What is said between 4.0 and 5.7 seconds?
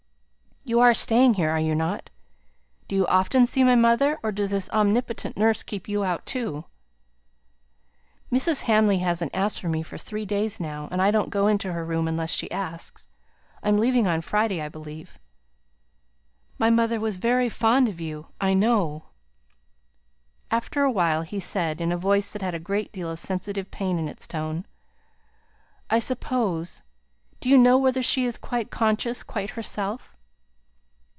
or does this omnipotent nurse